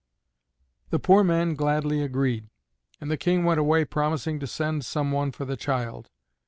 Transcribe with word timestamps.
The 0.89 0.97
poor 0.97 1.23
man 1.23 1.53
gladly 1.53 2.01
agreed, 2.01 2.47
and 2.99 3.11
the 3.11 3.17
King 3.17 3.43
went 3.43 3.59
away 3.59 3.85
promising 3.85 4.39
to 4.39 4.47
send 4.47 4.83
some 4.83 5.11
one 5.11 5.31
for 5.31 5.45
the 5.45 5.55
child. 5.55 6.09